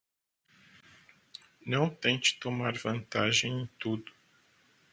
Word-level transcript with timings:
Não 1.63 1.87
tente 1.87 2.39
tomar 2.39 2.75
vantagem 2.75 3.53
em 3.65 3.69
tudo 3.77 4.11